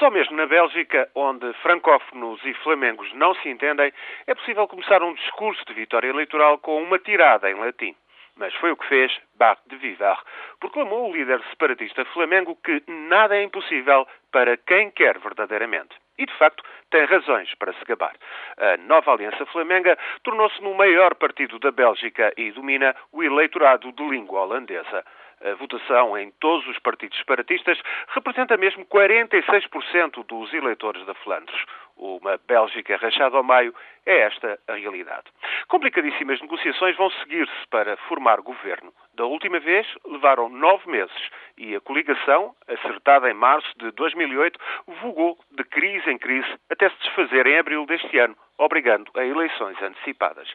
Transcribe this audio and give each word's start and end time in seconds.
Só 0.00 0.10
mesmo 0.10 0.34
na 0.34 0.46
Bélgica, 0.46 1.10
onde 1.14 1.52
francófonos 1.60 2.42
e 2.46 2.54
flamengos 2.54 3.12
não 3.12 3.34
se 3.34 3.50
entendem, 3.50 3.92
é 4.26 4.34
possível 4.34 4.66
começar 4.66 5.02
um 5.02 5.12
discurso 5.12 5.62
de 5.66 5.74
vitória 5.74 6.08
eleitoral 6.08 6.56
com 6.56 6.82
uma 6.82 6.98
tirada 6.98 7.50
em 7.50 7.54
latim. 7.54 7.94
Mas 8.34 8.54
foi 8.54 8.72
o 8.72 8.78
que 8.78 8.88
fez 8.88 9.14
Bart 9.34 9.58
de 9.66 9.76
Vivar. 9.76 10.18
Proclamou 10.58 11.10
o 11.10 11.12
líder 11.14 11.42
separatista 11.50 12.02
flamengo 12.06 12.56
que 12.64 12.82
nada 12.88 13.36
é 13.36 13.42
impossível 13.42 14.08
para 14.32 14.56
quem 14.56 14.90
quer 14.90 15.18
verdadeiramente. 15.18 15.94
E, 16.16 16.24
de 16.24 16.32
facto, 16.38 16.64
tem 16.90 17.04
razões 17.04 17.54
para 17.56 17.74
se 17.74 17.84
gabar. 17.84 18.14
A 18.56 18.78
nova 18.78 19.12
Aliança 19.12 19.44
Flamenga 19.46 19.98
tornou-se 20.22 20.62
no 20.62 20.74
maior 20.74 21.14
partido 21.14 21.58
da 21.58 21.70
Bélgica 21.70 22.32
e 22.38 22.50
domina 22.52 22.96
o 23.12 23.22
eleitorado 23.22 23.92
de 23.92 24.08
língua 24.08 24.40
holandesa. 24.40 25.04
A 25.42 25.54
votação 25.54 26.18
em 26.18 26.30
todos 26.32 26.66
os 26.68 26.78
partidos 26.78 27.16
separatistas 27.18 27.80
representa 28.08 28.56
mesmo 28.58 28.84
46% 28.84 30.24
dos 30.26 30.52
eleitores 30.52 31.04
da 31.06 31.14
Flandres. 31.14 31.64
Uma 31.96 32.38
Bélgica 32.46 32.96
rachada 32.96 33.36
ao 33.36 33.44
meio 33.44 33.74
é 34.06 34.20
esta 34.20 34.58
a 34.68 34.74
realidade. 34.74 35.24
Complicadíssimas 35.68 36.40
negociações 36.40 36.96
vão 36.96 37.10
seguir-se 37.10 37.66
para 37.70 37.96
formar 38.08 38.40
governo. 38.40 38.92
Da 39.14 39.24
última 39.24 39.58
vez 39.60 39.86
levaram 40.06 40.48
nove 40.48 40.90
meses 40.90 41.30
e 41.56 41.74
a 41.74 41.80
coligação, 41.80 42.54
acertada 42.68 43.30
em 43.30 43.34
março 43.34 43.68
de 43.78 43.90
2008, 43.92 44.58
vogou 45.02 45.38
de 45.50 45.64
crise 45.64 46.10
em 46.10 46.18
crise 46.18 46.48
até 46.70 46.88
se 46.88 46.96
desfazer 47.02 47.46
em 47.46 47.58
abril 47.58 47.84
deste 47.86 48.18
ano, 48.18 48.36
obrigando 48.60 49.10
a 49.16 49.24
eleições 49.24 49.80
antecipadas. 49.82 50.48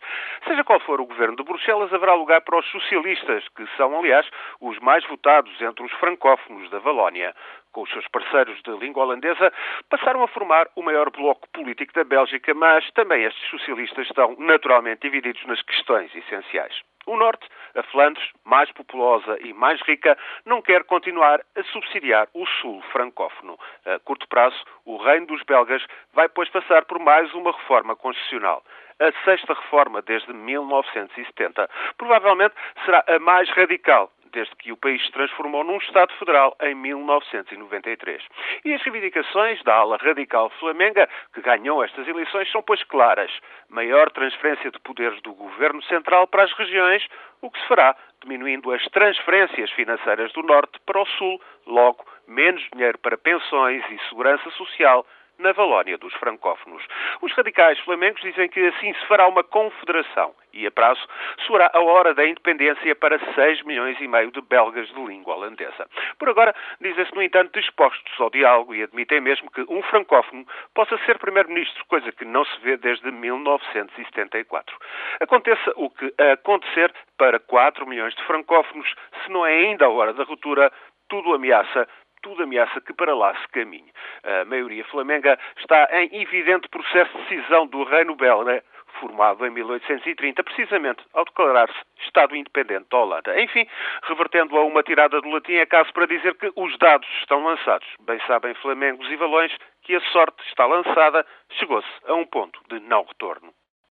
Seja 0.48 0.64
qual 0.64 0.80
for 0.80 1.02
o 1.02 1.06
governo 1.06 1.36
de 1.36 1.44
Bruxelas, 1.44 1.92
haverá 1.92 2.14
lugar 2.14 2.42
para 2.42 2.58
os 2.58 2.66
socialistas, 2.72 3.48
que 3.50 3.66
são, 3.76 3.98
aliás, 3.98 4.30
os 4.62 4.80
mais 4.80 5.06
votados 5.06 5.60
entre 5.62 5.84
os 5.84 5.92
francófonos 5.94 6.70
da 6.70 6.80
Valónia. 6.80 7.36
Com 7.72 7.82
os 7.82 7.90
seus 7.90 8.08
parceiros 8.08 8.62
de 8.64 8.72
língua 8.78 9.04
holandesa, 9.04 9.52
passaram 9.90 10.24
a 10.24 10.28
formar 10.28 10.68
o 10.76 10.82
maior 10.82 11.10
bloco 11.10 11.50
político 11.50 11.94
da 11.94 12.04
Bélgica, 12.04 12.54
mas 12.54 12.90
também 12.92 13.24
estes 13.24 13.50
socialistas 13.50 14.08
estão 14.08 14.36
naturalmente 14.40 15.02
divididos 15.02 15.44
nas 15.46 15.62
questões 15.62 16.16
essenciais. 16.16 16.95
O 17.06 17.18
Norte, 17.18 17.48
a 17.76 17.84
Flandres, 17.84 18.32
mais 18.44 18.72
populosa 18.72 19.38
e 19.42 19.54
mais 19.54 19.82
rica, 19.82 20.18
não 20.46 20.62
quer 20.62 20.84
continuar 20.86 21.42
a 21.56 21.64
subsidiar 21.66 22.28
o 22.34 22.46
Sul 22.46 22.82
francófono. 22.92 23.58
A 23.86 24.00
curto 24.00 24.28
prazo, 24.28 24.64
o 24.86 24.98
reino 24.98 25.28
dos 25.28 25.44
belgas 25.44 25.86
vai, 26.14 26.28
pois, 26.28 26.50
passar 26.50 26.86
por 26.86 27.00
mais 27.00 27.34
uma 27.34 27.52
reforma 27.52 27.96
constitucional. 27.96 28.64
A 29.00 29.12
sexta 29.26 29.54
reforma 29.54 30.02
desde 30.02 30.32
1970. 30.34 31.70
Provavelmente 31.98 32.56
será 32.86 33.04
a 33.08 33.20
mais 33.20 33.50
radical 33.50 34.10
desde 34.36 34.54
que 34.58 34.72
o 34.72 34.78
país 34.78 35.04
se 35.04 35.12
transformou 35.14 35.64
num 35.64 35.78
Estado 35.78 36.14
federal 36.20 36.56
em 36.62 36.76
1993. 36.76 38.22
E 38.66 38.74
as 38.74 38.82
reivindicações 38.84 39.64
da 39.64 39.74
ala 39.74 39.98
radical 39.98 40.50
flamenga, 40.60 41.10
que 41.34 41.42
ganhou 41.42 41.84
estas 41.84 42.06
eleições, 42.08 42.52
são, 42.52 42.62
pois, 42.62 42.84
claras. 42.84 43.32
Maior 43.70 44.12
transferência 44.12 44.70
de 44.70 44.80
poderes 44.82 45.22
do 45.22 45.34
governo 45.34 45.82
central 45.84 46.28
para 46.28 46.44
as 46.44 46.52
regiões, 46.54 47.08
o 47.42 47.50
que 47.50 47.60
se 47.60 47.68
fará 47.68 47.96
diminuindo 48.22 48.72
as 48.72 48.84
transferências 48.90 49.72
financeiras 49.72 50.32
do 50.34 50.44
Norte 50.44 50.80
para 50.86 51.02
o 51.02 51.06
Sul, 51.06 51.42
logo 51.66 52.06
menos 52.28 52.62
dinheiro 52.74 52.98
para 53.00 53.18
pensões 53.18 53.84
e 53.90 54.10
segurança 54.10 54.50
social 54.52 55.06
na 55.38 55.52
Valónia 55.52 55.98
dos 55.98 56.14
francófonos. 56.16 56.84
Os 57.22 57.32
radicais 57.34 57.80
flamengos 57.80 58.22
dizem 58.22 58.48
que 58.50 58.68
assim 58.68 58.94
se 58.94 59.06
fará 59.08 59.28
uma 59.28 59.44
confederação 59.44 60.34
e, 60.54 60.66
a 60.66 60.72
prazo, 60.72 61.06
soará 61.46 61.70
a 61.74 61.82
hora 61.82 62.14
da 62.14 62.26
independência 62.26 62.96
para 62.96 63.20
6 63.34 63.64
milhões 63.64 64.00
e 64.00 64.08
meio 64.08 64.32
de 64.32 64.42
belgas 64.42 64.88
de 64.88 65.06
língua 65.06 65.36
holandesa. 65.36 65.88
Por 66.18 66.30
agora, 66.30 66.56
dizem-se, 66.80 67.14
no 67.14 67.22
entanto, 67.22 67.60
dispostos 67.60 68.20
ao 68.20 68.30
diálogo 68.30 68.74
e 68.74 68.84
admitem 68.84 69.20
mesmo 69.20 69.52
que 69.52 69.62
um 69.70 69.82
francófono 69.84 70.46
possa 70.74 70.98
ser 71.06 71.20
primeiro-ministro, 71.20 71.86
coisa 71.88 72.12
que 72.12 72.24
não 72.24 72.46
se 72.46 72.60
vê 72.62 72.78
desde 72.78 73.12
1974. 73.12 74.78
Aconteça 75.20 75.74
o 75.76 75.90
que 75.90 76.14
acontecer 76.32 76.94
para 77.18 77.40
4 77.40 77.86
milhões 77.86 78.16
de 78.16 78.24
francófonos, 78.24 78.94
se 79.24 79.32
não 79.32 79.46
é 79.46 79.54
ainda 79.54 79.86
a 79.86 79.90
hora 79.90 80.14
da 80.14 80.24
ruptura, 80.24 80.72
tudo 81.08 81.34
ameaça 81.34 81.88
tudo 82.26 82.42
ameaça 82.42 82.82
que 82.82 82.92
para 82.92 83.16
lá 83.16 83.36
se 83.36 83.48
caminhe. 83.50 83.94
A 84.24 84.46
maioria 84.46 84.84
flamenga 84.86 85.38
está 85.60 85.88
em 85.92 86.10
evidente 86.20 86.68
processo 86.70 87.16
de 87.16 87.24
decisão 87.26 87.68
do 87.68 87.84
Reino 87.84 88.16
Belga, 88.16 88.64
formado 89.00 89.46
em 89.46 89.52
1830, 89.52 90.44
precisamente 90.44 91.04
ao 91.14 91.24
declarar-se 91.24 91.76
Estado 92.00 92.36
independente 92.36 92.88
da 92.90 92.98
Holanda. 92.98 93.40
Enfim, 93.40 93.68
revertendo 94.04 94.58
a 94.58 94.64
uma 94.64 94.82
tirada 94.82 95.22
do 95.22 95.30
latim, 95.30 95.54
é 95.54 95.68
caso 95.68 95.94
para 95.94 96.08
dizer 96.08 96.34
que 96.36 96.52
os 96.56 96.76
dados 96.80 97.08
estão 97.20 97.44
lançados. 97.44 97.88
Bem 98.00 98.20
sabem 98.26 98.56
flamengos 98.56 99.08
e 99.12 99.16
valões 99.16 99.56
que 99.84 99.96
a 99.96 100.02
sorte 100.12 100.42
está 100.48 100.66
lançada, 100.66 101.24
chegou-se 101.60 101.88
a 102.08 102.16
um 102.16 102.26
ponto 102.26 102.60
de 102.70 102.80
não 102.80 103.04
retorno. 103.04 103.54